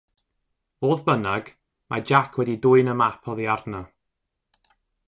[0.85, 1.51] Fodd bynnag,
[1.95, 3.85] mae Jack wedi dwyn y map oddi arno.